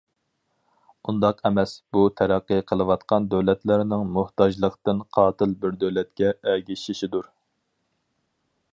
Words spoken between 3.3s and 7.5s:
دۆلەتلەرنىڭ موھتاجلىقتىن قاتىل بىر دۆلەتكە ئەگىشىشتۇر.